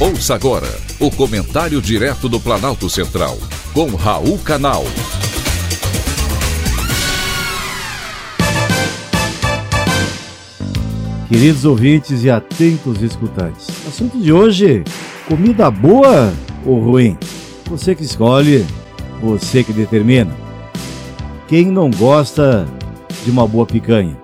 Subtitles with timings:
[0.00, 0.66] Ouça agora
[0.98, 3.36] o comentário direto do Planalto Central,
[3.74, 4.82] com Raul Canal.
[11.28, 14.84] Queridos ouvintes e atentos escutantes, assunto de hoje:
[15.28, 16.32] comida boa
[16.64, 17.18] ou ruim?
[17.66, 18.64] Você que escolhe,
[19.20, 20.34] você que determina.
[21.46, 22.66] Quem não gosta
[23.22, 24.16] de uma boa picanha?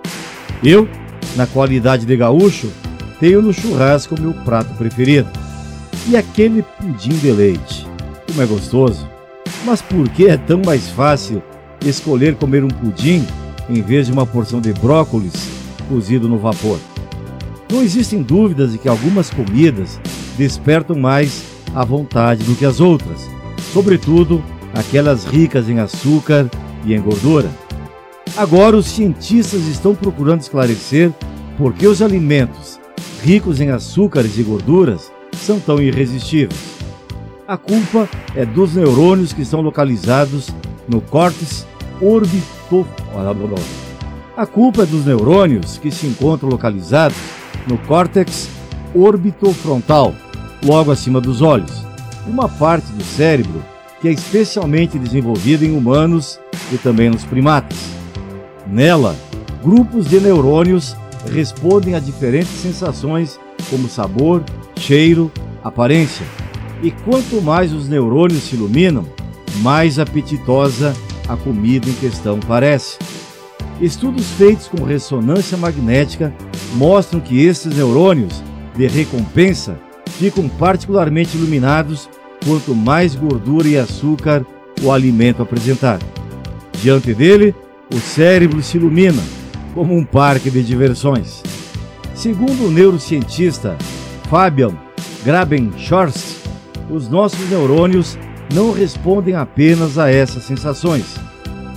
[0.63, 0.89] Eu,
[1.35, 2.71] na qualidade de gaúcho,
[3.19, 5.29] tenho no churrasco meu prato preferido.
[6.09, 7.85] E aquele pudim de leite.
[8.27, 9.07] Como é gostoso.
[9.65, 11.43] Mas por que é tão mais fácil
[11.85, 13.25] escolher comer um pudim
[13.69, 15.33] em vez de uma porção de brócolis
[15.89, 16.79] cozido no vapor?
[17.69, 19.99] Não existem dúvidas de que algumas comidas
[20.37, 21.43] despertam mais
[21.75, 23.29] a vontade do que as outras,
[23.73, 24.41] sobretudo
[24.73, 26.49] aquelas ricas em açúcar
[26.85, 27.49] e em gordura.
[28.37, 31.11] Agora, os cientistas estão procurando esclarecer
[31.57, 32.79] por que os alimentos
[33.21, 35.11] ricos em açúcares e gorduras
[35.47, 36.59] são tão irresistíveis.
[37.47, 40.49] A culpa é dos neurônios que estão localizados
[40.89, 41.65] no córtex
[42.01, 42.85] orbito...
[44.35, 47.17] A culpa é dos neurônios que se encontram localizados
[47.65, 48.49] no córtex
[48.93, 50.13] orbitofrontal,
[50.61, 51.71] logo acima dos olhos,
[52.27, 53.63] uma parte do cérebro
[54.01, 56.39] que é especialmente desenvolvida em humanos
[56.73, 57.77] e também nos primatas.
[58.67, 59.15] Nela,
[59.63, 60.93] grupos de neurônios
[61.31, 64.43] respondem a diferentes sensações como sabor,
[64.87, 65.29] cheiro,
[65.61, 66.25] aparência.
[66.81, 69.05] E quanto mais os neurônios se iluminam,
[69.57, 70.95] mais apetitosa
[71.27, 72.97] a comida em questão parece.
[73.81, 76.33] Estudos feitos com ressonância magnética
[76.75, 78.41] mostram que esses neurônios
[78.77, 79.77] de recompensa
[80.17, 82.09] ficam particularmente iluminados
[82.45, 84.45] quanto mais gordura e açúcar
[84.81, 85.99] o alimento apresentar.
[86.81, 87.53] Diante dele,
[87.93, 89.21] o cérebro se ilumina
[89.73, 91.43] como um parque de diversões.
[92.15, 93.77] Segundo o neurocientista
[94.29, 94.73] Fabian
[95.23, 96.37] Grabenschorst,
[96.89, 98.17] os nossos neurônios
[98.53, 101.15] não respondem apenas a essas sensações.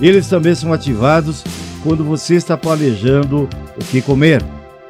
[0.01, 1.43] Eles também são ativados
[1.83, 3.47] quando você está planejando
[3.77, 4.43] o que comer,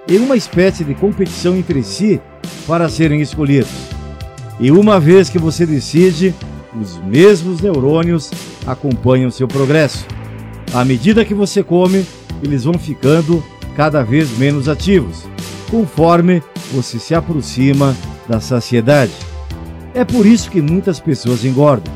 [0.08, 2.20] em uma espécie de competição entre si
[2.68, 3.72] para serem escolhidos.
[4.60, 6.34] E uma vez que você decide,
[6.80, 8.32] os mesmos neurônios
[8.66, 10.06] acompanham seu progresso.
[10.74, 12.06] À medida que você come,
[12.44, 13.44] eles vão ficando
[13.76, 15.26] cada vez menos ativos,
[15.72, 16.44] conforme
[16.74, 17.96] você se aproxima
[18.28, 19.14] da saciedade.
[19.94, 21.92] É por isso que muitas pessoas engordam.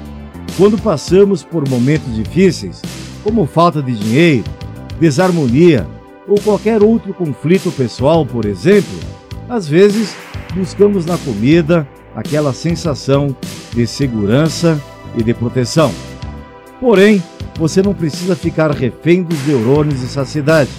[0.58, 2.81] Quando passamos por momentos difíceis,
[3.24, 4.46] como falta de dinheiro,
[5.00, 5.86] desarmonia
[6.28, 8.97] ou qualquer outro conflito pessoal, por exemplo,
[9.50, 10.16] às vezes
[10.56, 13.36] buscamos na comida aquela sensação
[13.74, 14.81] de segurança
[15.18, 15.92] e de proteção.
[16.80, 17.22] Porém,
[17.57, 20.69] você não precisa ficar refém dos neurônios de saciedade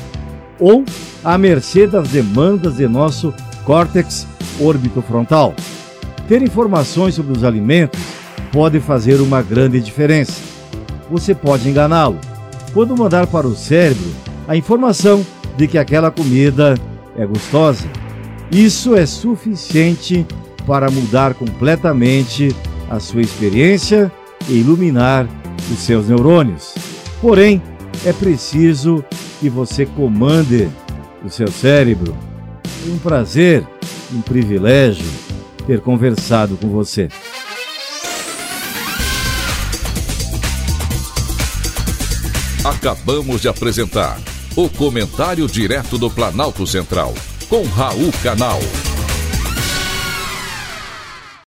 [0.58, 0.84] ou
[1.24, 3.32] à mercê das demandas de nosso
[3.64, 4.26] córtex
[4.60, 5.54] orbitofrontal.
[6.28, 8.00] Ter informações sobre os alimentos
[8.52, 10.40] pode fazer uma grande diferença.
[11.10, 12.18] Você pode enganá-lo
[12.72, 14.10] quando mandar para o cérebro
[14.48, 15.24] a informação
[15.56, 16.74] de que aquela comida
[17.16, 17.86] é gostosa.
[18.50, 20.26] Isso é suficiente
[20.66, 22.54] para mudar completamente
[22.90, 24.10] a sua experiência
[24.48, 25.26] e iluminar
[25.72, 26.74] os seus neurônios.
[27.20, 27.62] Porém,
[28.04, 29.04] é preciso
[29.40, 30.68] que você comande
[31.24, 32.16] o seu cérebro.
[32.86, 33.66] É um prazer,
[34.12, 35.06] um privilégio
[35.66, 37.08] ter conversado com você.
[42.64, 44.18] Acabamos de apresentar
[44.56, 47.14] o Comentário Direto do Planalto Central,
[47.48, 48.58] com Raul Canal.